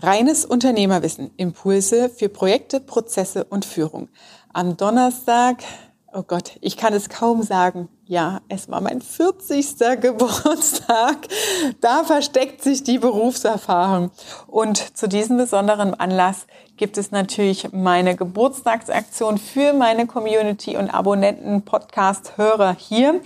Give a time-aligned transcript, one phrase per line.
[0.00, 4.08] Reines Unternehmerwissen, Impulse für Projekte, Prozesse und Führung.
[4.52, 5.56] Am Donnerstag,
[6.12, 7.88] oh Gott, ich kann es kaum sagen.
[8.04, 10.00] Ja, es war mein 40.
[10.00, 11.16] Geburtstag.
[11.80, 14.12] Da versteckt sich die Berufserfahrung.
[14.46, 16.46] Und zu diesem besonderen Anlass
[16.76, 23.20] gibt es natürlich meine Geburtstagsaktion für meine Community und Abonnenten, Podcast-Hörer hier.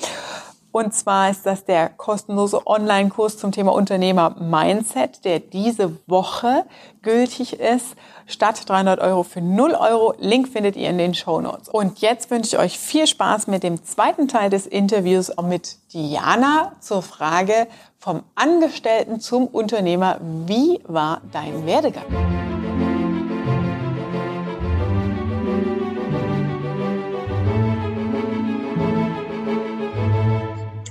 [0.73, 6.65] Und zwar ist das der kostenlose Online-Kurs zum Thema Unternehmer Mindset, der diese Woche
[7.03, 7.95] gültig ist.
[8.27, 10.15] Statt 300 Euro für 0 Euro.
[10.19, 11.69] Link findet ihr in den Show Notes.
[11.69, 16.73] Und jetzt wünsche ich euch viel Spaß mit dem zweiten Teil des Interviews mit Diana
[16.81, 17.67] zur Frage
[17.99, 20.19] vom Angestellten zum Unternehmer.
[20.47, 22.52] Wie war dein Werdegang?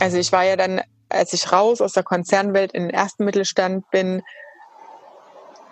[0.02, 3.88] Also ich war ja dann, als ich raus aus der Konzernwelt in den ersten Mittelstand
[3.92, 4.24] bin,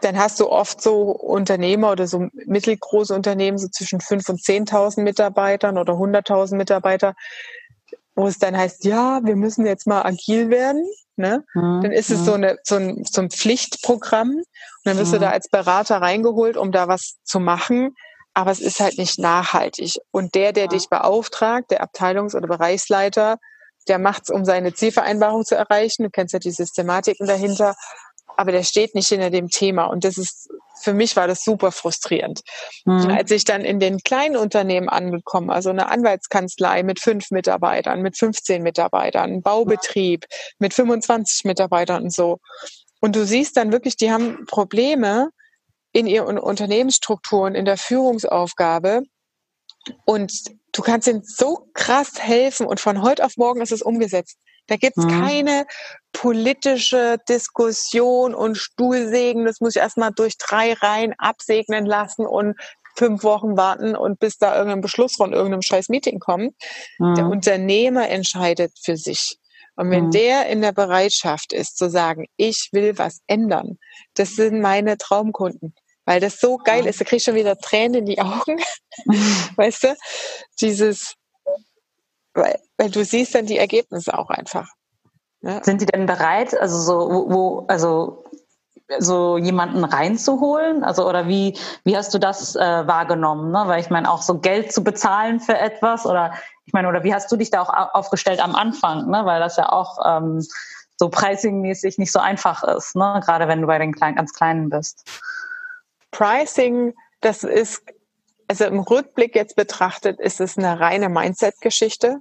[0.01, 5.01] dann hast du oft so Unternehmer oder so mittelgroße Unternehmen, so zwischen 5.000 und 10.000
[5.01, 7.15] Mitarbeitern oder 100.000 Mitarbeiter,
[8.15, 10.87] wo es dann heißt, ja, wir müssen jetzt mal agil werden.
[11.15, 11.43] Ne?
[11.55, 11.81] Mhm.
[11.81, 14.45] Dann ist es so, eine, so, ein, so ein Pflichtprogramm und
[14.83, 15.15] dann wirst mhm.
[15.15, 17.95] du da als Berater reingeholt, um da was zu machen.
[18.35, 19.95] Aber es ist halt nicht nachhaltig.
[20.11, 20.69] Und der, der ja.
[20.69, 23.37] dich beauftragt, der Abteilungs- oder Bereichsleiter,
[23.89, 26.03] der macht es, um seine Zielvereinbarung zu erreichen.
[26.03, 27.75] Du kennst ja die Systematiken dahinter,
[28.37, 29.85] aber der steht nicht hinter dem Thema.
[29.85, 30.49] Und das ist,
[30.81, 32.41] für mich war das super frustrierend.
[32.85, 33.09] Mhm.
[33.09, 38.17] Als ich dann in den kleinen Unternehmen angekommen, also eine Anwaltskanzlei mit fünf Mitarbeitern, mit
[38.17, 40.25] 15 Mitarbeitern, ein Baubetrieb
[40.57, 42.39] mit 25 Mitarbeitern und so.
[43.01, 45.29] Und du siehst dann wirklich, die haben Probleme
[45.91, 49.01] in ihren Unternehmensstrukturen, in der Führungsaufgabe.
[50.05, 54.37] Und du kannst ihnen so krass helfen und von heute auf morgen ist es umgesetzt.
[54.67, 55.09] Da gibt's mhm.
[55.09, 55.65] keine
[56.13, 59.45] politische Diskussion und Stuhlsägen.
[59.45, 62.55] Das muss ich erstmal durch drei Reihen absegnen lassen und
[62.95, 66.53] fünf Wochen warten und bis da irgendein Beschluss von irgendeinem scheiß Meeting kommt.
[66.99, 67.15] Mhm.
[67.15, 69.37] Der Unternehmer entscheidet für sich.
[69.75, 70.11] Und wenn mhm.
[70.11, 73.79] der in der Bereitschaft ist zu sagen, ich will was ändern,
[74.15, 75.73] das sind meine Traumkunden
[76.09, 76.99] weil das so geil ist.
[76.99, 78.59] Da krieg ich schon wieder Tränen in die Augen.
[79.57, 79.95] weißt du?
[80.59, 81.13] Dieses,
[82.33, 84.67] weil, weil du siehst dann die Ergebnisse auch einfach.
[85.41, 85.61] Ne?
[85.63, 88.25] Sind die denn bereit, also so, wo, wo, also
[88.97, 90.83] so jemanden reinzuholen?
[90.83, 93.51] Also oder wie wie hast du das äh, wahrgenommen?
[93.51, 93.65] Ne?
[93.67, 96.33] Weil ich meine auch so Geld zu bezahlen für etwas oder
[96.65, 99.11] ich meine oder wie hast du dich da auch aufgestellt am Anfang?
[99.11, 99.25] Ne?
[99.25, 100.43] Weil das ja auch ähm,
[100.97, 103.21] so pricingmäßig nicht so einfach ist, ne?
[103.23, 105.07] Gerade wenn du bei den kleinen ganz kleinen bist.
[106.11, 107.83] Pricing, das ist,
[108.47, 112.19] also im Rückblick jetzt betrachtet, ist es eine reine Mindset-Geschichte.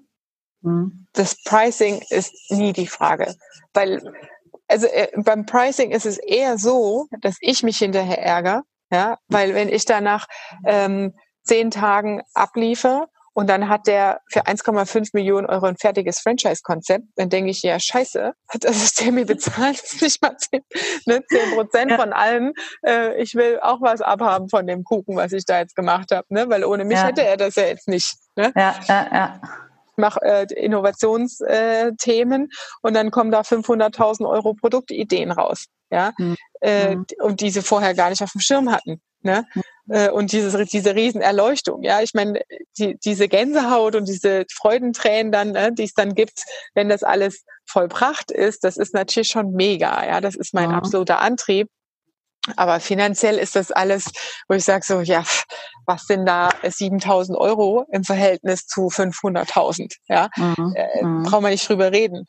[0.60, 1.06] Mhm.
[1.12, 3.34] Das Pricing ist nie die Frage,
[3.72, 4.02] weil
[4.68, 9.54] also äh, beim Pricing ist es eher so, dass ich mich hinterher ärgere, ja, weil
[9.54, 10.26] wenn ich danach
[10.64, 17.04] ähm, zehn Tagen abliefer und dann hat der für 1,5 Millionen Euro ein fertiges Franchise-Konzept.
[17.14, 20.60] Dann denke ich, ja, scheiße, hat das System mir bezahlt, nicht mal 10,
[21.06, 21.98] ne, 10 Prozent ja.
[21.98, 22.52] von allem.
[22.84, 26.26] Äh, ich will auch was abhaben von dem Kuchen, was ich da jetzt gemacht habe,
[26.30, 26.48] ne?
[26.48, 27.06] weil ohne mich ja.
[27.06, 28.16] hätte er das ja jetzt nicht.
[28.34, 28.52] Ne?
[28.56, 29.40] Ja, ja, ja
[29.94, 32.48] mache äh, Innovationsthemen äh,
[32.82, 36.34] und dann kommen da 500.000 Euro Produktideen raus, ja, mhm.
[36.60, 37.06] äh, hm.
[37.20, 39.00] und diese vorher gar nicht auf dem Schirm hatten.
[39.22, 39.44] Ne?
[39.54, 39.62] Mhm.
[39.88, 41.82] Äh, und dieses, diese Riesenerleuchtung.
[41.82, 42.40] Ja, ich meine,
[42.78, 46.44] die, diese Gänsehaut und diese Freudentränen dann, ne, die es dann gibt,
[46.74, 50.04] wenn das alles vollbracht ist, das ist natürlich schon mega.
[50.04, 50.76] Ja, das ist mein ja.
[50.76, 51.68] absoluter Antrieb.
[52.56, 54.06] Aber finanziell ist das alles,
[54.48, 55.22] wo ich sage so, ja,
[55.86, 59.94] was sind da 7000 Euro im Verhältnis zu 500.000?
[60.08, 60.74] Ja, mhm.
[60.74, 61.22] äh, mhm.
[61.24, 62.26] brauchen wir nicht drüber reden.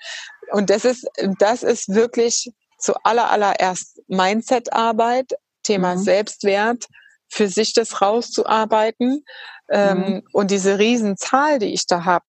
[0.52, 1.08] Und das ist,
[1.40, 5.34] das ist wirklich zu aller, allererst Mindset-Arbeit,
[5.64, 6.00] Thema mhm.
[6.00, 6.86] Selbstwert,
[7.30, 9.24] für sich das rauszuarbeiten.
[9.70, 10.24] Ähm, mhm.
[10.34, 12.26] Und diese Riesenzahl, die ich da habe,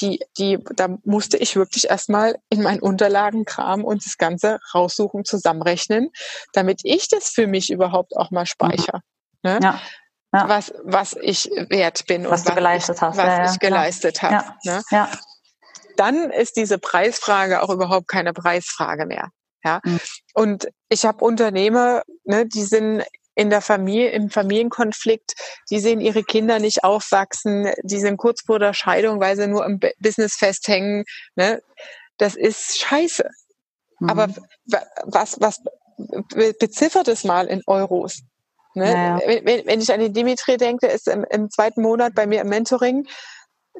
[0.00, 5.24] die, die, da musste ich wirklich erstmal in meinen Unterlagen kramen und das Ganze raussuchen,
[5.24, 6.10] zusammenrechnen,
[6.52, 9.02] damit ich das für mich überhaupt auch mal speichere.
[9.42, 9.58] Ne?
[9.62, 9.80] Ja.
[10.34, 10.48] Ja.
[10.48, 13.18] Was, was ich wert bin was und was, geleistet ich, hast.
[13.18, 14.44] was ja, ich geleistet habe.
[14.64, 14.82] Ne?
[14.90, 15.10] Ja.
[15.96, 19.28] Dann ist diese Preisfrage auch überhaupt keine Preisfrage mehr.
[19.62, 19.80] Ja.
[19.84, 20.00] Mhm.
[20.32, 23.02] Und ich habe Unternehmer, ne, die sind
[23.34, 25.34] in der Familie, im Familienkonflikt,
[25.70, 29.64] die sehen ihre Kinder nicht aufwachsen, die sind kurz vor der Scheidung, weil sie nur
[29.64, 31.04] im Business festhängen.
[31.34, 31.62] Ne?
[32.18, 33.28] Das ist scheiße.
[34.00, 34.10] Mhm.
[34.10, 34.28] Aber
[35.04, 35.60] was, was
[36.58, 38.22] beziffert es mal in Euros?
[38.74, 38.92] Ne?
[38.92, 39.20] Naja.
[39.26, 42.40] Wenn, wenn, ich an den Dimitri denke, der ist im, im, zweiten Monat bei mir
[42.40, 43.06] im Mentoring,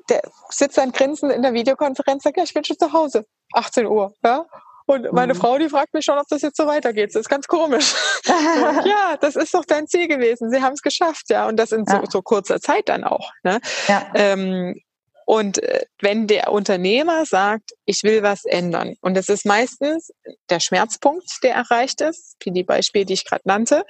[0.08, 3.86] der sitzt dann grinsend in der Videokonferenz, sagt, ja, ich bin schon zu Hause, 18
[3.86, 4.46] Uhr, ja,
[4.92, 5.38] Und meine mhm.
[5.38, 7.10] Frau, die fragt mich schon, ob das jetzt so weitergeht.
[7.14, 7.94] Das ist ganz komisch.
[8.26, 10.50] ja, das ist doch dein Ziel gewesen.
[10.50, 11.48] Sie haben es geschafft, ja.
[11.48, 13.32] Und das in so, so kurzer Zeit dann auch.
[13.42, 13.60] Ne?
[13.88, 14.10] Ja.
[14.14, 14.80] Ähm,
[15.24, 20.10] und äh, wenn der Unternehmer sagt, ich will was ändern, und das ist meistens
[20.50, 23.84] der Schmerzpunkt, der erreicht ist, wie die Beispiele, die ich gerade nannte,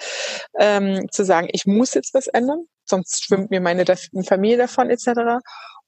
[0.58, 3.84] ähm, zu sagen, ich muss jetzt was ändern, sonst schwimmt mir meine
[4.26, 5.43] Familie davon etc.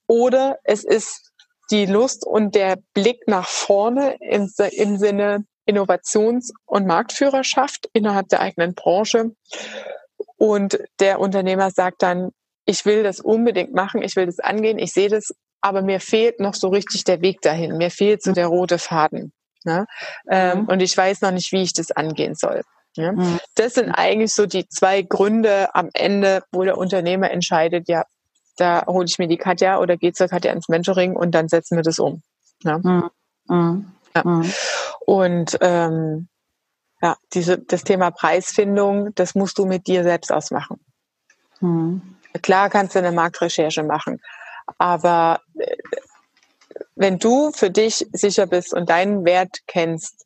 [0.07, 1.31] Oder es ist
[1.71, 8.41] die Lust und der Blick nach vorne im, im Sinne Innovations- und Marktführerschaft innerhalb der
[8.41, 9.31] eigenen Branche.
[10.37, 12.31] Und der Unternehmer sagt dann,
[12.65, 16.39] ich will das unbedingt machen, ich will das angehen, ich sehe das, aber mir fehlt
[16.39, 17.77] noch so richtig der Weg dahin.
[17.77, 19.33] Mir fehlt so der rote Faden.
[19.63, 19.85] Ne?
[20.29, 20.67] Ähm, mhm.
[20.67, 22.61] Und ich weiß noch nicht, wie ich das angehen soll.
[22.97, 23.13] Ne?
[23.13, 23.39] Mhm.
[23.55, 28.03] Das sind eigentlich so die zwei Gründe am Ende, wo der Unternehmer entscheidet, ja,
[28.57, 31.75] da hole ich mir die Katja oder gehe zur Katja ins Mentoring und dann setzen
[31.75, 32.21] wir das um.
[32.63, 32.79] Ne?
[32.83, 33.09] Mhm.
[33.55, 33.91] mhm.
[34.15, 34.23] Ja.
[34.23, 34.53] Mhm.
[35.05, 36.27] Und ähm,
[37.01, 40.79] ja, diese, das Thema Preisfindung, das musst du mit dir selbst ausmachen.
[41.59, 42.01] Mhm.
[42.41, 44.21] Klar kannst du eine Marktrecherche machen,
[44.77, 45.75] aber äh,
[46.95, 50.25] wenn du für dich sicher bist und deinen Wert kennst,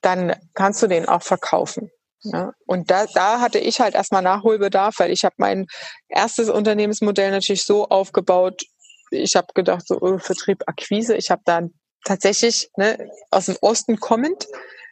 [0.00, 1.90] dann kannst du den auch verkaufen.
[2.24, 5.66] Ja, und da, da hatte ich halt erstmal Nachholbedarf, weil ich habe mein
[6.08, 8.62] erstes Unternehmensmodell natürlich so aufgebaut.
[9.10, 11.16] Ich habe gedacht, so oh, Vertrieb, Akquise.
[11.16, 11.74] Ich habe dann
[12.04, 14.46] tatsächlich ne, aus dem Osten kommend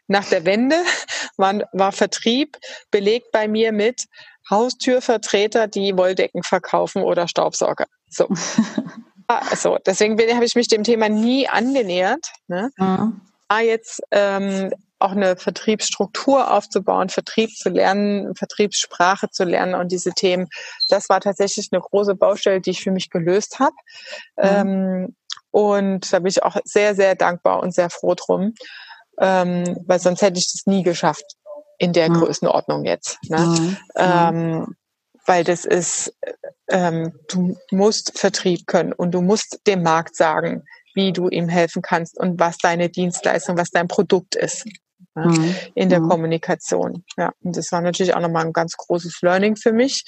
[0.09, 0.77] nach der Wende
[1.37, 2.59] war, war Vertrieb
[2.91, 4.07] belegt bei mir mit
[4.51, 7.87] Haustürvertreter, die Wolldecken verkaufen oder Staubsauger.
[8.09, 8.29] So.
[9.27, 12.27] also, deswegen habe ich mich dem Thema nie angenähert.
[12.49, 12.71] Ne?
[12.77, 13.21] Mhm.
[13.61, 14.73] Jetzt ähm,
[15.03, 20.49] auch eine Vertriebsstruktur aufzubauen, Vertrieb zu lernen, Vertriebssprache zu lernen und diese Themen.
[20.89, 23.75] Das war tatsächlich eine große Baustelle, die ich für mich gelöst habe.
[24.37, 24.43] Mhm.
[24.43, 25.17] Ähm,
[25.51, 28.55] und da bin ich auch sehr, sehr dankbar und sehr froh drum,
[29.21, 31.37] ähm, weil sonst hätte ich das nie geschafft
[31.79, 32.15] in der mhm.
[32.15, 33.19] Größenordnung jetzt.
[33.29, 33.39] Ne?
[33.39, 33.77] Mhm.
[33.97, 34.77] Ähm,
[35.27, 36.17] weil das ist,
[36.71, 40.65] ähm, du musst Vertrieb können und du musst dem Markt sagen,
[40.95, 44.67] wie du ihm helfen kannst und was deine Dienstleistung, was dein Produkt ist
[45.15, 45.57] ne, mhm.
[45.75, 46.09] in der mhm.
[46.09, 47.05] Kommunikation.
[47.17, 50.05] Ja, und das war natürlich auch nochmal ein ganz großes Learning für mich,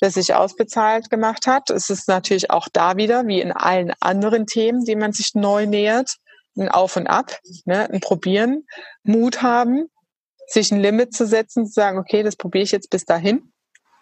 [0.00, 1.70] das sich ausbezahlt gemacht hat.
[1.70, 5.66] Es ist natürlich auch da wieder, wie in allen anderen Themen, die man sich neu
[5.66, 6.16] nähert,
[6.56, 8.66] ein Auf und Ab, ne, ein Probieren,
[9.02, 9.86] Mut haben,
[10.46, 13.52] sich ein Limit zu setzen, zu sagen, okay, das probiere ich jetzt bis dahin,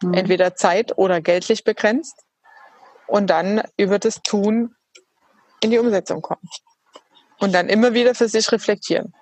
[0.03, 0.15] mhm.
[0.15, 2.15] entweder zeit- oder geldlich begrenzt,
[3.09, 4.77] und dann über das Tun
[5.61, 6.49] in die Umsetzung kommen.
[7.41, 9.13] Und dann immer wieder für sich reflektieren.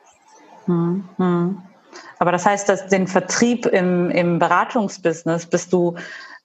[0.67, 1.63] Hm,
[2.19, 5.97] Aber das heißt, dass den Vertrieb im, im Beratungsbusiness bist du,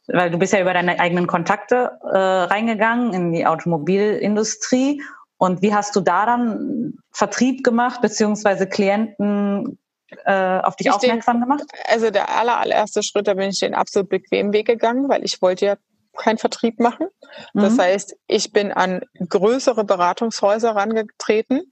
[0.07, 5.01] weil du bist ja über deine eigenen Kontakte äh, reingegangen in die Automobilindustrie.
[5.37, 9.79] Und wie hast du da dann Vertrieb gemacht, beziehungsweise Klienten
[10.25, 11.63] äh, auf dich ich aufmerksam den, gemacht?
[11.89, 15.41] Also der aller, allererste Schritt, da bin ich den absolut bequemen Weg gegangen, weil ich
[15.41, 15.75] wollte ja
[16.17, 17.07] keinen Vertrieb machen.
[17.53, 17.81] Das mhm.
[17.81, 21.71] heißt, ich bin an größere Beratungshäuser herangetreten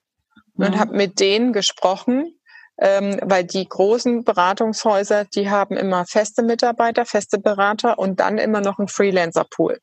[0.56, 0.66] mhm.
[0.66, 2.39] und habe mit denen gesprochen,
[2.82, 8.62] ähm, weil die großen Beratungshäuser, die haben immer feste Mitarbeiter, feste Berater und dann immer
[8.62, 9.80] noch einen Freelancer-Pool.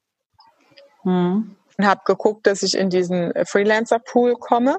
[1.05, 1.57] Mhm.
[1.79, 4.79] Und habe geguckt, dass ich in diesen Freelancer-Pool komme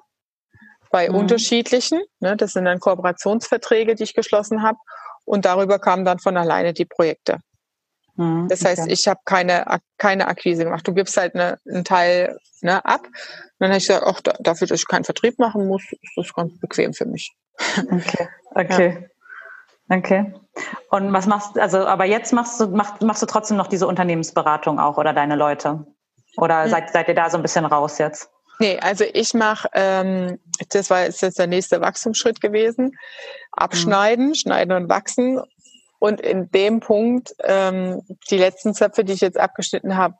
[0.89, 1.15] bei mhm.
[1.15, 2.01] unterschiedlichen.
[2.19, 4.79] Ne, das sind dann Kooperationsverträge, die ich geschlossen habe.
[5.25, 7.37] Und darüber kamen dann von alleine die Projekte.
[8.15, 8.93] Mhm, das heißt, okay.
[8.93, 10.87] ich habe keine, keine Akquise gemacht.
[10.87, 13.05] Du gibst halt eine, einen Teil ne, ab.
[13.05, 13.13] Und
[13.59, 16.59] dann habe ich gesagt, auch dafür, dass ich keinen Vertrieb machen muss, ist das ganz
[16.59, 17.35] bequem für mich.
[17.91, 18.97] Okay, okay.
[19.01, 19.07] Ja.
[19.89, 20.33] Okay.
[20.89, 23.87] Und was machst du, also aber jetzt machst du, machst, machst du trotzdem noch diese
[23.87, 25.85] Unternehmensberatung auch oder deine Leute?
[26.35, 26.71] Oder hm.
[26.71, 28.29] seid, seid ihr da so ein bisschen raus jetzt?
[28.59, 32.97] Nee, also ich mache, ähm, das war jetzt der nächste Wachstumsschritt gewesen.
[33.51, 34.35] Abschneiden, mhm.
[34.35, 35.39] schneiden und wachsen.
[35.99, 40.15] Und in dem Punkt, ähm, die letzten Zöpfe, die ich jetzt abgeschnitten habe,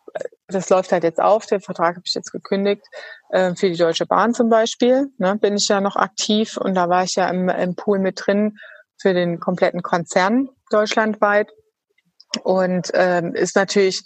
[0.48, 1.46] das läuft halt jetzt auf.
[1.46, 2.84] Den Vertrag habe ich jetzt gekündigt.
[3.30, 6.89] Äh, für die Deutsche Bahn zum Beispiel ne, bin ich ja noch aktiv und da
[6.89, 8.58] war ich ja im, im Pool mit drin
[9.00, 11.51] für den kompletten Konzern deutschlandweit.
[12.44, 14.04] Und ähm, ist natürlich,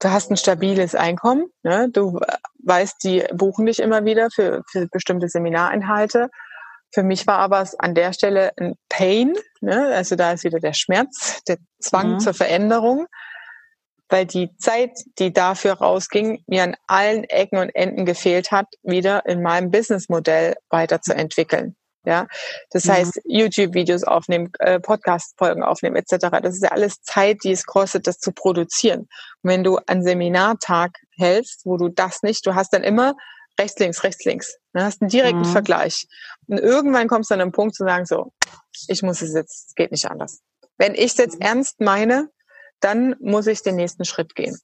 [0.00, 1.46] du hast ein stabiles Einkommen.
[1.62, 1.88] Ne?
[1.90, 2.18] Du
[2.64, 6.30] weißt, die buchen dich immer wieder für, für bestimmte Seminarinhalte.
[6.92, 9.94] Für mich war aber an der Stelle ein Pain, ne?
[9.94, 12.20] also da ist wieder der Schmerz, der Zwang mhm.
[12.20, 13.06] zur Veränderung,
[14.10, 19.24] weil die Zeit, die dafür rausging, mir an allen Ecken und Enden gefehlt hat, wieder
[19.26, 21.76] in meinem Businessmodell weiterzuentwickeln.
[22.04, 22.26] Ja,
[22.70, 22.92] das mhm.
[22.92, 26.28] heißt, YouTube-Videos aufnehmen, äh, Podcast-Folgen aufnehmen, etc.
[26.42, 29.00] Das ist ja alles Zeit, die es kostet, das zu produzieren.
[29.00, 33.14] Und wenn du einen Seminartag hältst, wo du das nicht, du hast dann immer
[33.58, 34.56] rechts, links, rechts, links.
[34.72, 35.52] Dann hast einen direkten mhm.
[35.52, 36.06] Vergleich.
[36.46, 38.32] Und irgendwann kommst du an einen Punkt zu sagen, so,
[38.88, 40.40] ich muss es jetzt, geht nicht anders.
[40.78, 41.46] Wenn ich es jetzt mhm.
[41.46, 42.30] ernst meine,
[42.80, 44.58] dann muss ich den nächsten Schritt gehen.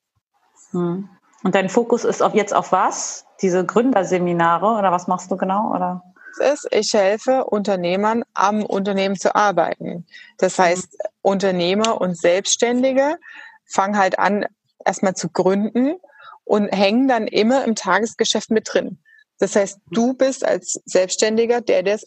[0.72, 1.08] Mhm.
[1.42, 3.24] Und dein Fokus ist auf jetzt auf was?
[3.42, 5.72] Diese Gründerseminare oder was machst du genau?
[5.74, 6.02] Oder?
[6.38, 10.06] ist, ich helfe Unternehmern am Unternehmen zu arbeiten.
[10.38, 13.16] Das heißt, Unternehmer und Selbstständige
[13.64, 14.46] fangen halt an,
[14.84, 15.96] erstmal zu gründen
[16.44, 18.98] und hängen dann immer im Tagesgeschäft mit drin.
[19.38, 21.98] Das heißt, du bist als Selbstständiger der, der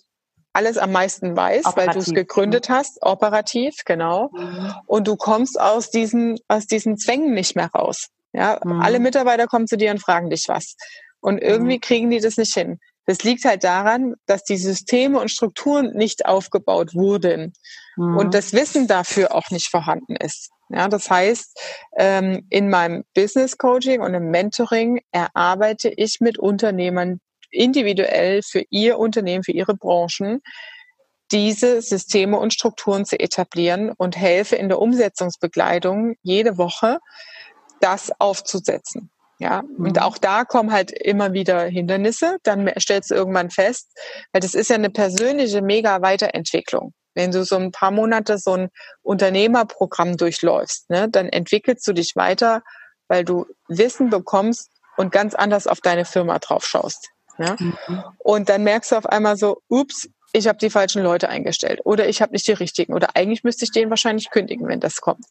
[0.54, 1.78] alles am meisten weiß, operativ.
[1.78, 4.30] weil du es gegründet hast, operativ, genau.
[4.34, 4.74] Mhm.
[4.86, 8.08] Und du kommst aus diesen, aus diesen Zwängen nicht mehr raus.
[8.34, 8.82] Ja, mhm.
[8.82, 10.76] alle Mitarbeiter kommen zu dir und fragen dich was.
[11.22, 11.82] Und irgendwie mhm.
[11.82, 12.80] kriegen die das nicht hin.
[13.06, 17.54] Das liegt halt daran, dass die Systeme und Strukturen nicht aufgebaut wurden
[17.98, 18.18] mhm.
[18.18, 20.52] und das Wissen dafür auch nicht vorhanden ist.
[20.70, 21.60] Ja, das heißt,
[21.98, 27.20] ähm, in meinem Business Coaching und im Mentoring erarbeite ich mit Unternehmern
[27.52, 30.42] individuell für ihr Unternehmen, für ihre Branchen,
[31.32, 37.00] diese Systeme und Strukturen zu etablieren und helfe in der Umsetzungsbegleitung jede Woche,
[37.80, 39.12] das aufzusetzen.
[39.40, 39.86] Ja, mhm.
[39.86, 42.38] und auch da kommen halt immer wieder Hindernisse.
[42.44, 43.88] Dann stellst du irgendwann fest,
[44.34, 46.94] weil das ist ja eine persönliche mega Weiterentwicklung.
[47.16, 48.70] Wenn du so ein paar Monate so ein
[49.02, 52.64] Unternehmerprogramm durchläufst, ne, dann entwickelst du dich weiter,
[53.08, 57.10] weil du Wissen bekommst und ganz anders auf deine Firma drauf schaust.
[57.40, 57.56] Ja?
[57.60, 58.04] Mhm.
[58.18, 62.08] Und dann merkst du auf einmal so, ups, ich habe die falschen Leute eingestellt oder
[62.08, 65.26] ich habe nicht die richtigen oder eigentlich müsste ich den wahrscheinlich kündigen, wenn das kommt.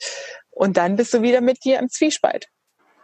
[0.50, 2.48] Und dann bist du wieder mit dir im Zwiespalt.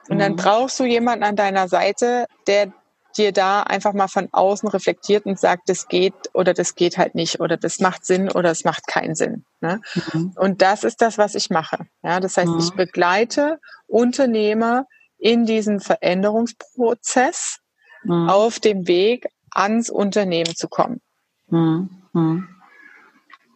[0.09, 0.37] Und dann mhm.
[0.37, 2.73] brauchst du jemanden an deiner Seite, der
[3.17, 7.15] dir da einfach mal von außen reflektiert und sagt, das geht oder das geht halt
[7.15, 9.45] nicht oder das macht Sinn oder es macht keinen Sinn.
[9.61, 9.81] Ne?
[10.13, 10.33] Mhm.
[10.37, 11.87] Und das ist das, was ich mache.
[12.03, 12.59] Ja, das heißt, mhm.
[12.59, 17.61] ich begleite Unternehmer in diesem Veränderungsprozess
[18.05, 18.29] mhm.
[18.29, 21.01] auf dem Weg ans Unternehmen zu kommen.
[21.49, 22.49] Mhm.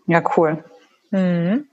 [0.06, 0.64] Ja, cool.
[1.10, 1.68] Mhm.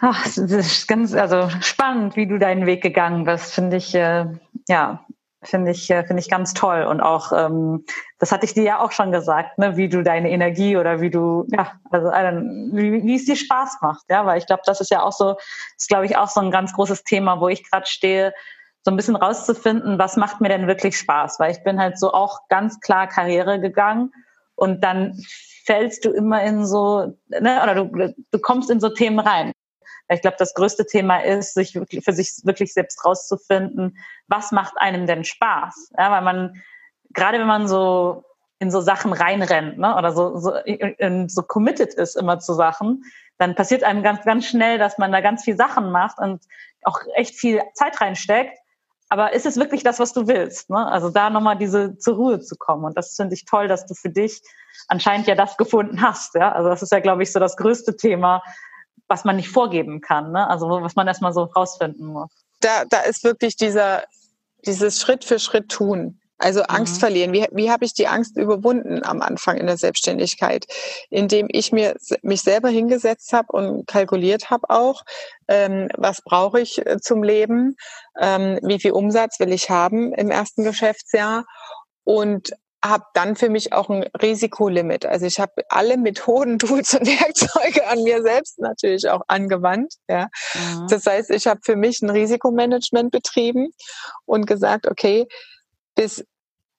[0.00, 3.54] Ach, das ist ganz also spannend, wie du deinen Weg gegangen bist.
[3.54, 4.26] Finde ich äh,
[4.68, 5.04] ja
[5.44, 7.84] finde ich äh, finde ich ganz toll und auch ähm,
[8.18, 11.10] das hatte ich dir ja auch schon gesagt, ne, wie du deine Energie oder wie
[11.10, 12.32] du ja also äh,
[12.72, 15.36] wie, wie es dir Spaß macht, ja, weil ich glaube, das ist ja auch so
[15.76, 18.32] ist glaube ich auch so ein ganz großes Thema, wo ich gerade stehe,
[18.84, 22.12] so ein bisschen rauszufinden, was macht mir denn wirklich Spaß, weil ich bin halt so
[22.12, 24.12] auch ganz klar Karriere gegangen
[24.54, 25.18] und dann
[25.64, 29.52] fällst du immer in so, ne, oder du, du kommst in so Themen rein.
[30.08, 33.96] Ich glaube, das größte Thema ist, sich wirklich, für sich wirklich selbst rauszufinden,
[34.26, 35.92] was macht einem denn Spaß?
[35.96, 36.62] Ja, weil man,
[37.10, 38.24] gerade wenn man so
[38.58, 40.52] in so Sachen reinrennt, ne, oder so, so,
[41.26, 43.04] so committed ist immer zu Sachen,
[43.38, 46.42] dann passiert einem ganz, ganz schnell, dass man da ganz viel Sachen macht und
[46.84, 48.58] auch echt viel Zeit reinsteckt.
[49.12, 50.70] Aber ist es wirklich das, was du willst?
[50.70, 50.86] Ne?
[50.86, 52.84] Also da nochmal diese zur Ruhe zu kommen.
[52.84, 54.40] Und das finde ich toll, dass du für dich
[54.88, 56.34] anscheinend ja das gefunden hast.
[56.34, 56.52] Ja?
[56.52, 58.42] Also das ist ja, glaube ich, so das größte Thema,
[59.08, 60.48] was man nicht vorgeben kann, ne?
[60.48, 62.30] also was man erstmal so rausfinden muss.
[62.60, 64.04] Da, da ist wirklich dieser,
[64.64, 66.18] dieses Schritt für Schritt tun.
[66.42, 67.00] Also Angst mhm.
[67.00, 67.32] verlieren.
[67.32, 70.66] Wie, wie habe ich die Angst überwunden am Anfang in der Selbstständigkeit?
[71.10, 75.02] Indem ich mir mich selber hingesetzt habe und kalkuliert habe auch,
[75.48, 77.76] ähm, was brauche ich äh, zum Leben,
[78.20, 81.44] ähm, wie viel Umsatz will ich haben im ersten Geschäftsjahr
[82.04, 82.50] und
[82.84, 85.06] habe dann für mich auch ein Risikolimit.
[85.06, 89.94] Also ich habe alle Methoden, Tools und Werkzeuge an mir selbst natürlich auch angewandt.
[90.08, 90.28] Ja.
[90.54, 90.88] Mhm.
[90.88, 93.70] Das heißt, ich habe für mich ein Risikomanagement betrieben
[94.24, 95.28] und gesagt, okay,
[95.94, 96.24] bis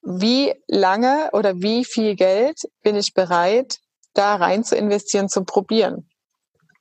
[0.03, 3.77] wie lange oder wie viel Geld bin ich bereit,
[4.13, 6.07] da rein zu investieren, zu probieren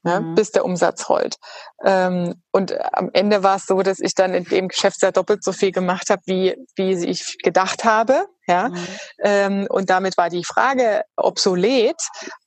[0.05, 0.35] ja, mhm.
[0.35, 1.37] bis der Umsatz rollt.
[1.85, 5.52] Ähm, und am Ende war es so, dass ich dann in dem Geschäftsjahr doppelt so
[5.52, 8.26] viel gemacht habe, wie, wie ich gedacht habe.
[8.47, 8.69] Ja?
[8.69, 8.87] Mhm.
[9.23, 11.97] Ähm, und damit war die Frage obsolet,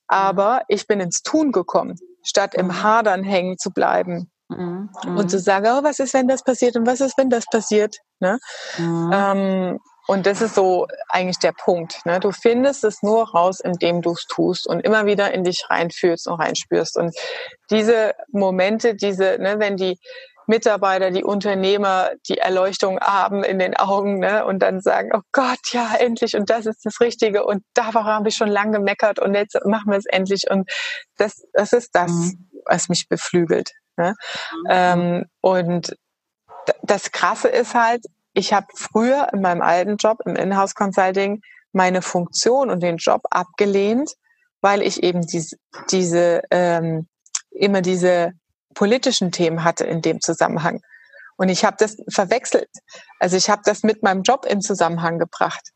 [0.07, 0.65] aber mhm.
[0.67, 2.83] ich bin ins Tun gekommen, statt im mhm.
[2.83, 4.31] Hadern hängen zu bleiben.
[4.47, 4.89] Mhm.
[5.03, 7.97] Und zu sagen, oh, was ist, wenn das passiert und was ist, wenn das passiert.
[8.19, 8.37] Ne?
[8.77, 9.11] Mhm.
[9.11, 12.05] Ähm, und das ist so eigentlich der Punkt.
[12.05, 12.19] Ne?
[12.19, 16.27] Du findest es nur raus, indem du es tust und immer wieder in dich reinfühlst
[16.27, 16.97] und reinspürst.
[16.97, 17.15] Und
[17.69, 19.97] diese Momente, diese, ne, wenn die
[20.47, 25.59] Mitarbeiter, die Unternehmer die Erleuchtung haben in den Augen ne, und dann sagen, oh Gott,
[25.71, 29.33] ja, endlich und das ist das Richtige und darauf habe ich schon lange gemeckert und
[29.33, 30.69] jetzt machen wir es endlich und
[31.17, 32.49] das, das ist das, mhm.
[32.65, 33.71] was mich beflügelt.
[33.97, 34.13] Ne?
[34.51, 34.67] Mhm.
[34.69, 35.95] Ähm, und
[36.83, 38.05] das Krasse ist halt,
[38.35, 43.21] ich habe früher in meinem alten Job im Inhouse Consulting meine Funktion und den Job
[43.31, 44.13] abgelehnt,
[44.61, 45.57] weil ich eben diese,
[45.89, 47.07] diese ähm,
[47.51, 48.33] immer diese
[48.73, 50.81] politischen Themen hatte in dem Zusammenhang.
[51.37, 52.69] Und ich habe das verwechselt.
[53.19, 55.71] Also ich habe das mit meinem Job in Zusammenhang gebracht.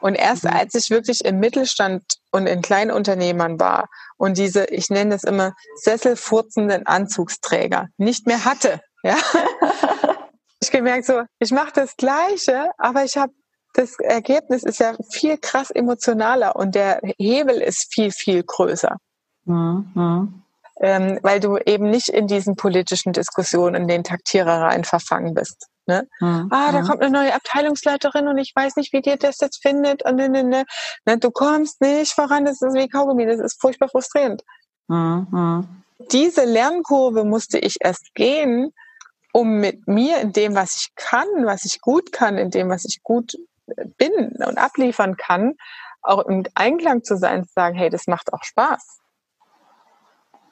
[0.00, 0.50] Und erst mhm.
[0.50, 5.54] als ich wirklich im Mittelstand und in Kleinunternehmern war und diese, ich nenne das immer,
[5.76, 9.16] sesselfurzenden Anzugsträger nicht mehr hatte, ja,
[10.62, 13.32] ich gemerkt so, ich mache das Gleiche, aber ich habe
[13.74, 18.96] das Ergebnis ist ja viel krass emotionaler und der Hebel ist viel, viel größer.
[19.44, 20.42] Mhm.
[20.80, 25.68] Ähm, weil du eben nicht in diesen politischen Diskussionen, in den Taktierereien verfangen bist.
[25.86, 26.06] Ne?
[26.20, 26.48] Mhm.
[26.50, 26.86] Ah, da hm.
[26.86, 30.04] kommt eine neue Abteilungsleiterin und ich weiß nicht, wie die das jetzt findet.
[30.04, 30.64] Und ne, ne, ne.
[31.04, 34.42] ne du kommst nicht voran, das ist wie Kaugummi, das ist furchtbar frustrierend.
[34.88, 35.66] Mhm.
[36.10, 38.72] Diese Lernkurve musste ich erst gehen,
[39.32, 42.84] um mit mir in dem, was ich kann, was ich gut kann, in dem, was
[42.84, 43.34] ich gut
[43.96, 44.12] bin
[44.46, 45.54] und abliefern kann,
[46.02, 48.98] auch im Einklang zu sein, zu sagen, hey, das macht auch Spaß.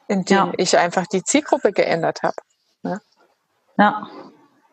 [0.08, 0.52] Indem ja.
[0.56, 2.36] ich einfach die Zielgruppe geändert habe.
[2.82, 3.00] Ne?
[3.76, 4.08] Ja.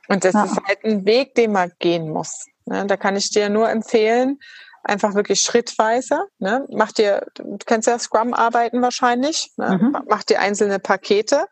[0.08, 0.46] Und das ja.
[0.46, 2.46] ist halt ein Weg, den man gehen muss.
[2.66, 2.86] Ne?
[2.86, 4.40] Da kann ich dir nur empfehlen,
[4.84, 6.28] einfach wirklich schrittweise.
[6.40, 6.66] Ne?
[6.70, 9.78] Mach dir, du kennst ja Scrum arbeiten wahrscheinlich, ne?
[9.82, 9.98] Mhm.
[10.08, 11.48] mach dir einzelne Pakete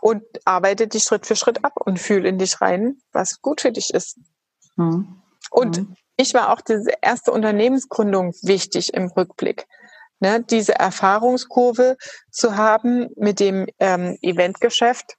[0.00, 3.72] und arbeite die Schritt für Schritt ab und fühl in dich rein, was gut für
[3.72, 4.18] dich ist.
[4.76, 5.22] Mhm.
[5.50, 5.96] Und mhm.
[6.16, 9.66] ich war auch diese erste Unternehmensgründung wichtig im Rückblick.
[10.20, 11.96] Ne, diese Erfahrungskurve
[12.30, 15.16] zu haben mit dem ähm, Eventgeschäft,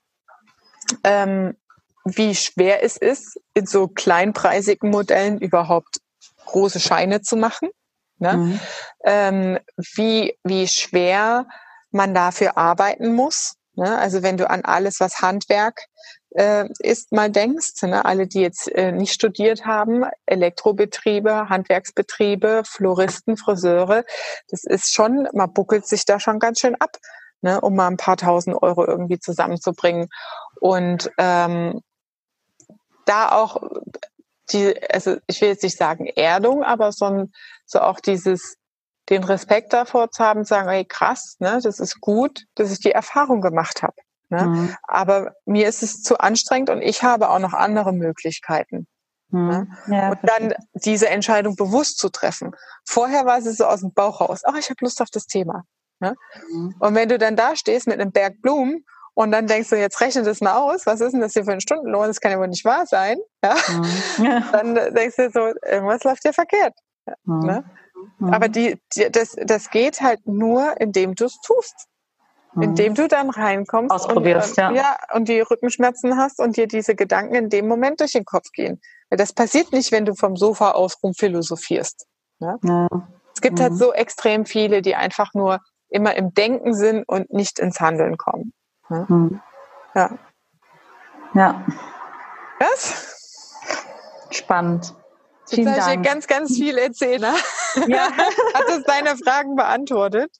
[1.04, 1.56] ähm,
[2.04, 6.00] wie schwer es ist, in so kleinpreisigen Modellen überhaupt
[6.46, 7.68] große Scheine zu machen.
[8.18, 8.36] Ne?
[8.36, 8.60] Mhm.
[9.04, 9.58] Ähm,
[9.94, 11.46] wie, wie schwer
[11.90, 13.56] man dafür arbeiten muss.
[13.76, 13.96] Ne?
[13.96, 15.82] Also wenn du an alles, was Handwerk
[16.30, 18.04] äh, ist, mal denkst, ne?
[18.04, 24.04] alle, die jetzt äh, nicht studiert haben, Elektrobetriebe, Handwerksbetriebe, Floristen, Friseure,
[24.48, 26.96] das ist schon, man buckelt sich da schon ganz schön ab,
[27.42, 27.60] ne?
[27.60, 30.08] um mal ein paar tausend Euro irgendwie zusammenzubringen.
[30.60, 31.80] Und ähm,
[33.04, 33.60] da auch
[34.52, 37.26] die, also ich will jetzt nicht sagen Erdung, aber so,
[37.66, 38.56] so auch dieses,
[39.08, 42.80] den Respekt davor zu haben, zu sagen, ey krass, ne, das ist gut, dass ich
[42.80, 43.94] die Erfahrung gemacht habe.
[44.28, 44.44] Ne?
[44.44, 44.76] Mhm.
[44.82, 48.86] Aber mir ist es zu anstrengend und ich habe auch noch andere Möglichkeiten.
[49.30, 49.48] Mhm.
[49.48, 49.68] Ne?
[49.88, 52.52] Ja, und dann diese Entscheidung bewusst zu treffen.
[52.84, 55.64] Vorher war es so aus dem Bauch raus, ach, ich habe Lust auf das Thema.
[56.00, 56.14] Ne?
[56.50, 56.74] Mhm.
[56.78, 60.00] Und wenn du dann da stehst mit einem Berg Blumen und dann denkst du, jetzt
[60.00, 62.08] rechne das mal aus, was ist denn das hier für ein Stundenlohn?
[62.08, 63.18] Das kann ja wohl nicht wahr sein.
[63.42, 63.56] Ja?
[63.68, 64.44] Mhm.
[64.52, 66.74] Dann denkst du so, irgendwas läuft hier verkehrt.
[67.24, 67.46] Mhm.
[67.46, 67.64] Ne?
[68.18, 68.32] Mhm.
[68.32, 71.74] Aber die, die, das, das geht halt nur, indem du es tust.
[72.54, 72.62] Mhm.
[72.62, 74.72] Indem du dann reinkommst Ausprobierst, und, äh, ja.
[74.72, 78.50] ja, und die Rückenschmerzen hast und dir diese Gedanken in dem Moment durch den Kopf
[78.52, 78.80] gehen.
[79.10, 82.06] Das passiert nicht, wenn du vom Sofa aus rumphilosophierst.
[82.38, 82.58] Ne?
[82.62, 82.88] Ja.
[83.34, 83.78] Es gibt halt mhm.
[83.80, 88.16] halt so extrem viele, die einfach nur immer im Denken sind und nicht ins Handeln
[88.16, 88.52] kommen.
[88.88, 89.40] Hm.
[89.94, 90.18] Ja.
[91.34, 91.64] Ja.
[92.58, 93.14] Was?
[94.30, 94.94] Spannend.
[95.48, 96.04] Vielen Jetzt Dank.
[96.04, 97.20] Ganz, ganz viel erzählen.
[97.20, 97.34] Ne?
[97.88, 98.08] Ja.
[98.54, 100.30] Hat das deine Fragen beantwortet?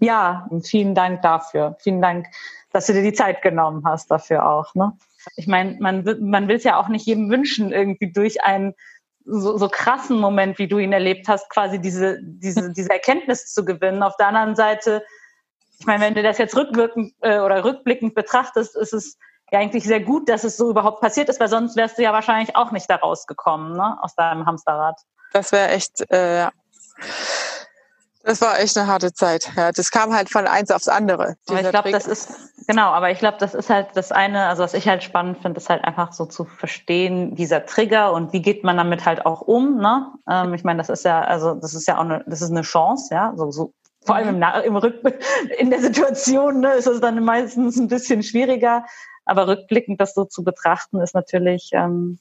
[0.00, 1.76] Ja, vielen Dank dafür.
[1.80, 2.26] Vielen Dank,
[2.72, 4.74] dass du dir die Zeit genommen hast dafür auch.
[4.74, 4.96] Ne?
[5.36, 8.74] Ich meine, man, man will es ja auch nicht jedem wünschen, irgendwie durch einen
[9.24, 13.64] so, so krassen Moment, wie du ihn erlebt hast, quasi diese, diese, diese Erkenntnis zu
[13.64, 14.02] gewinnen.
[14.02, 15.02] Auf der anderen Seite
[15.78, 19.16] ich meine, wenn du das jetzt rückwirkend äh, oder rückblickend betrachtest, ist es
[19.52, 22.56] eigentlich sehr gut, dass es so überhaupt passiert ist, weil sonst wärst du ja wahrscheinlich
[22.56, 25.00] auch nicht da rausgekommen, ne, aus deinem Hamsterrad.
[25.32, 26.46] Das wäre echt, äh,
[28.24, 29.50] das war echt eine harte Zeit.
[29.56, 31.36] Ja, das kam halt von eins aufs andere.
[31.48, 32.34] Aber ich glaube, das ist
[32.66, 32.90] genau.
[32.90, 34.46] Aber ich glaube, das ist halt das eine.
[34.46, 38.32] Also was ich halt spannend finde, ist halt einfach so zu verstehen dieser Trigger und
[38.32, 39.78] wie geht man damit halt auch um.
[39.78, 40.12] Ne?
[40.28, 42.62] Ähm, ich meine, das ist ja also das ist ja auch eine, das ist eine
[42.62, 43.72] Chance, ja, so, so
[44.04, 45.02] vor allem im, im Rück
[45.58, 48.84] in der Situation ne, ist es dann meistens ein bisschen schwieriger.
[49.28, 52.18] Aber rückblickend das so zu betrachten, ist natürlich, ähm,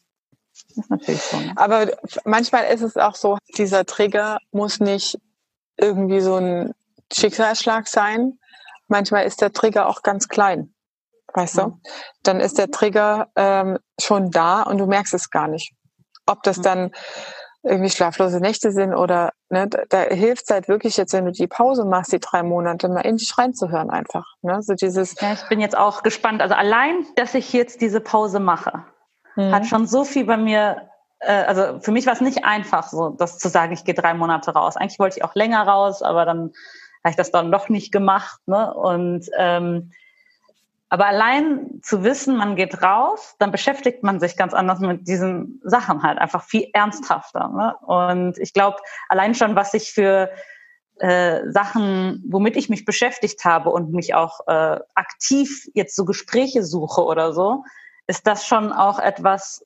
[0.75, 1.37] ist natürlich so.
[1.37, 1.53] Ne?
[1.55, 1.87] Aber
[2.25, 5.17] manchmal ist es auch so, dieser Trigger muss nicht
[5.77, 6.73] irgendwie so ein
[7.13, 8.39] Schicksalsschlag sein.
[8.89, 10.73] Manchmal ist der Trigger auch ganz klein.
[11.33, 11.79] Weißt du?
[12.23, 15.73] Dann ist der Trigger ähm, schon da und du merkst es gar nicht.
[16.25, 16.91] Ob das dann
[17.67, 21.32] irgendwie schlaflose Nächte sind oder ne, da, da hilft es halt wirklich jetzt, wenn du
[21.32, 24.25] die Pause machst, die drei Monate, mal in dich reinzuhören einfach.
[24.41, 24.62] Ne?
[24.62, 26.41] So dieses ja, ich bin jetzt auch gespannt.
[26.41, 28.84] Also allein, dass ich jetzt diese Pause mache,
[29.36, 29.51] mhm.
[29.51, 33.10] hat schon so viel bei mir, äh, also für mich war es nicht einfach, so
[33.10, 34.77] das zu sagen, ich gehe drei Monate raus.
[34.77, 36.51] Eigentlich wollte ich auch länger raus, aber dann
[37.03, 38.39] habe ich das dann doch nicht gemacht.
[38.47, 38.73] Ne?
[38.73, 39.91] Und ähm,
[40.89, 45.60] aber allein zu wissen, man geht raus, dann beschäftigt man sich ganz anders mit diesen
[45.63, 47.50] Sachen halt, einfach viel ernsthafter.
[47.50, 47.76] Ne?
[47.86, 48.78] Und ich glaube,
[49.10, 50.32] allein schon, was ich für
[51.00, 56.63] äh, Sachen, womit ich mich beschäftigt habe und mich auch äh, aktiv jetzt so Gespräche
[56.63, 57.63] suche oder so,
[58.08, 59.65] ist das schon auch etwas,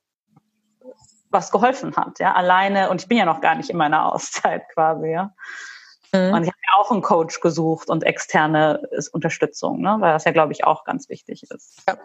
[1.30, 4.68] was geholfen hat, ja, alleine, und ich bin ja noch gar nicht in meiner Auszeit
[4.74, 5.34] quasi, ja.
[6.14, 6.34] Mhm.
[6.34, 8.82] Und ich habe ja auch einen Coach gesucht und externe
[9.14, 9.98] Unterstützung, ne?
[10.00, 11.84] weil das ja, glaube ich, auch ganz wichtig ist.
[11.88, 11.98] Ja,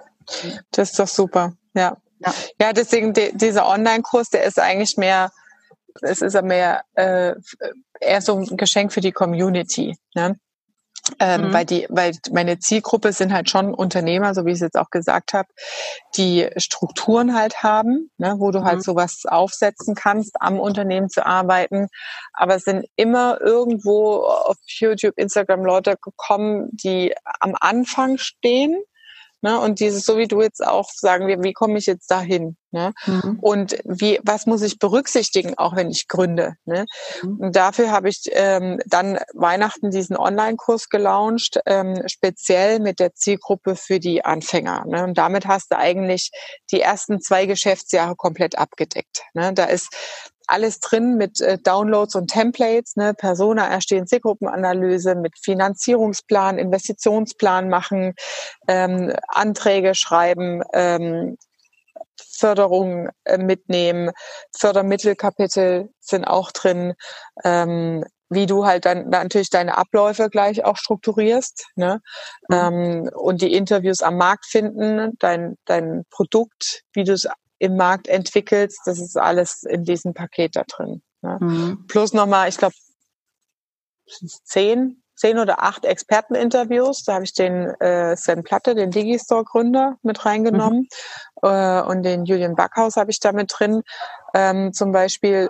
[0.71, 1.97] das ist doch super, ja.
[2.21, 5.31] Ja, ja deswegen die, dieser Online-Kurs, der ist eigentlich mehr,
[6.03, 7.35] es ist ja mehr äh,
[8.01, 9.97] eher so ein Geschenk für die Community.
[10.15, 10.39] Ne?
[11.21, 11.53] Ähm, mhm.
[11.53, 14.91] weil die, weil meine Zielgruppe sind halt schon Unternehmer, so wie ich es jetzt auch
[14.91, 15.49] gesagt habe,
[16.17, 18.69] die Strukturen halt haben, ne, wo du halt mhm.
[18.77, 21.89] halt sowas aufsetzen kannst, am Unternehmen zu arbeiten.
[22.33, 28.77] Aber es sind immer irgendwo auf YouTube, Instagram Leute gekommen, die am Anfang stehen
[29.43, 29.61] Ne?
[29.61, 32.57] Und dieses, so wie du jetzt auch sagen wir, wie komme ich jetzt dahin?
[32.71, 32.93] Ne?
[33.07, 33.39] Mhm.
[33.41, 36.57] Und wie, was muss ich berücksichtigen, auch wenn ich gründe?
[36.65, 36.87] Ne?
[37.23, 37.37] Mhm.
[37.41, 43.77] Und dafür habe ich ähm, dann Weihnachten diesen Online-Kurs gelauncht, ähm, speziell mit der Zielgruppe
[43.77, 44.85] für die Anfänger.
[44.87, 45.05] Ne?
[45.05, 46.31] Und damit hast du eigentlich
[46.71, 49.23] die ersten zwei Geschäftsjahre komplett abgedeckt.
[49.35, 49.53] Ne?
[49.53, 49.89] Da ist
[50.47, 58.15] alles drin mit äh, Downloads und Templates, ne, Persona erstehen, Zielgruppenanalyse, mit Finanzierungsplan, Investitionsplan machen,
[58.69, 61.37] ähm, Anträge schreiben, ähm,
[62.19, 64.11] Förderung äh, mitnehmen,
[64.57, 66.95] Fördermittelkapitel sind auch drin,
[67.45, 72.01] ähm, wie du halt dann natürlich deine Abläufe gleich auch strukturierst ne?
[72.49, 72.57] Mhm.
[72.57, 78.09] Ähm, und die Interviews am Markt finden, dein, dein Produkt, wie du es im Markt
[78.09, 81.03] entwickelst, das ist alles in diesem Paket da drin.
[81.23, 81.39] Ne?
[81.41, 81.85] Mhm.
[81.89, 82.75] Plus nochmal, ich glaube,
[84.45, 87.05] zehn, zehn oder acht Experteninterviews.
[87.05, 90.89] Da habe ich den äh, Sven Platte, den Digistore-Gründer, mit reingenommen.
[91.43, 91.49] Mhm.
[91.49, 93.83] Äh, und den Julian Backhaus habe ich da mit drin.
[94.35, 95.49] Ähm, zum Beispiel,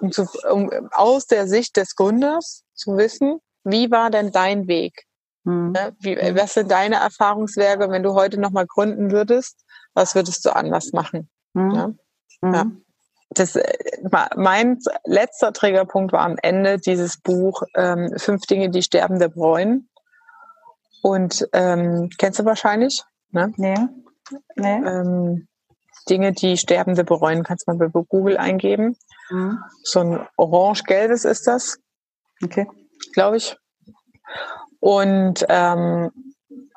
[0.00, 5.06] um, zu, um aus der Sicht des Gründers zu wissen, wie war denn dein Weg?
[5.44, 5.72] Mhm.
[5.72, 5.96] Ne?
[5.98, 6.36] Wie, mhm.
[6.36, 9.64] was sind deine Erfahrungswerke, wenn du heute nochmal gründen würdest?
[9.94, 11.30] Was würdest du anders machen?
[11.56, 11.74] Mhm.
[11.74, 11.86] Ja?
[12.42, 12.54] Mhm.
[12.54, 12.66] ja.
[13.30, 13.72] Das, äh,
[14.36, 19.88] mein letzter Trägerpunkt war am Ende dieses Buch ähm, Fünf Dinge, die Sterbende bereuen.
[21.02, 23.02] Und ähm, kennst du wahrscheinlich?
[23.30, 23.52] Ne?
[23.56, 23.76] Nee.
[24.54, 24.80] nee.
[24.84, 25.48] Ähm,
[26.08, 28.96] Dinge, die Sterbende bereuen, kannst du mal bei Google eingeben.
[29.30, 29.58] Mhm.
[29.82, 31.78] So ein orange-gelbes ist das.
[32.42, 32.68] Okay.
[33.12, 33.56] Glaube ich.
[34.78, 36.10] Und ähm,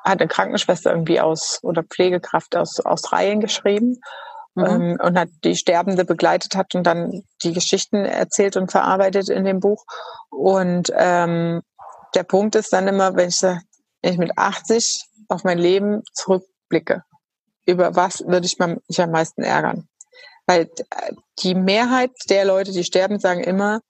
[0.04, 4.00] hat eine Krankenschwester irgendwie aus oder Pflegekraft aus Australien geschrieben
[4.54, 4.64] mhm.
[4.64, 9.44] ähm, und hat die Sterbende begleitet hat und dann die Geschichten erzählt und verarbeitet in
[9.44, 9.84] dem Buch.
[10.30, 11.62] Und ähm,
[12.14, 17.04] der Punkt ist dann immer, wenn ich, wenn ich mit 80 auf mein Leben zurückblicke,
[17.66, 19.88] über was würde ich mich am meisten ärgern?
[20.46, 23.80] Weil äh, die Mehrheit der Leute, die sterben, sagen immer,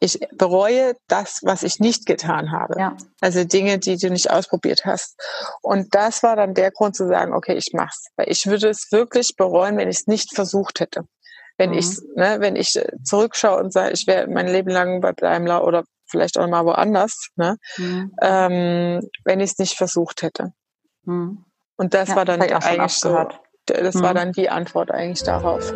[0.00, 2.78] ich bereue das, was ich nicht getan habe.
[2.78, 2.96] Ja.
[3.20, 5.18] Also Dinge, die du nicht ausprobiert hast.
[5.62, 8.06] Und das war dann der Grund zu sagen, okay, ich mach's.
[8.16, 11.04] Weil ich würde es wirklich bereuen, wenn ich es nicht versucht hätte.
[11.58, 11.78] Wenn mhm.
[11.78, 15.84] ich, ne, wenn ich zurückschaue und sage, ich wäre mein Leben lang bei Daimler oder
[16.06, 18.12] vielleicht auch mal woanders, ne, mhm.
[18.20, 20.52] ähm, wenn ich es nicht versucht hätte.
[21.04, 21.44] Mhm.
[21.76, 23.26] Und das ja, war dann eigentlich so,
[23.66, 24.16] das war mhm.
[24.16, 25.72] dann die Antwort eigentlich darauf.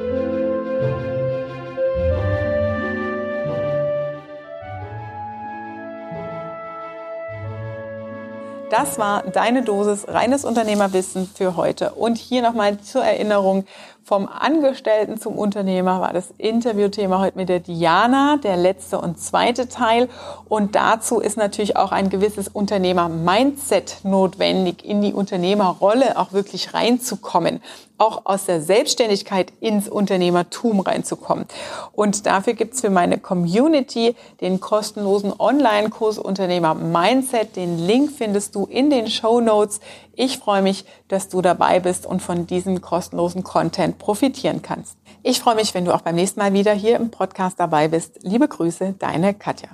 [8.70, 11.90] Das war deine Dosis reines Unternehmerwissen für heute.
[11.90, 13.64] Und hier nochmal zur Erinnerung,
[14.04, 19.68] vom Angestellten zum Unternehmer war das Interviewthema heute mit der Diana, der letzte und zweite
[19.68, 20.08] Teil.
[20.48, 27.60] Und dazu ist natürlich auch ein gewisses Unternehmer-Mindset notwendig, in die Unternehmerrolle auch wirklich reinzukommen
[28.00, 31.46] auch aus der Selbstständigkeit ins Unternehmertum reinzukommen.
[31.92, 37.56] Und dafür gibt's für meine Community den kostenlosen Online-Kurs Unternehmer Mindset.
[37.56, 39.80] Den Link findest du in den Show Notes.
[40.14, 44.96] Ich freue mich, dass du dabei bist und von diesem kostenlosen Content profitieren kannst.
[45.22, 48.20] Ich freue mich, wenn du auch beim nächsten Mal wieder hier im Podcast dabei bist.
[48.22, 49.68] Liebe Grüße, deine Katja.